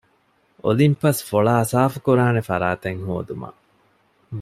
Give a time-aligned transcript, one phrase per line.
[0.63, 3.59] އޮލިމްޕަސް ފޮޅާ ސާފުކުރާނެ ފަރާތެއް ހޯދުމަށް